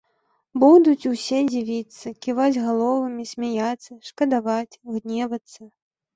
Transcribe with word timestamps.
Будуць 0.61 1.09
усе 1.11 1.39
дзівіцца, 1.49 2.13
ківаць 2.27 2.61
галовамі, 2.65 3.27
смяяцца, 3.33 4.01
шкадаваць, 4.09 4.79
гневацца. 4.99 5.61